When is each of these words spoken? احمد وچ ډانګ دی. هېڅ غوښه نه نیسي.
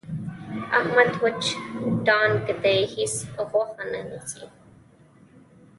احمد 0.79 1.11
وچ 1.23 1.43
ډانګ 2.05 2.43
دی. 2.63 2.79
هېڅ 2.93 3.15
غوښه 3.49 3.83
نه 3.91 4.01
نیسي. 4.09 4.45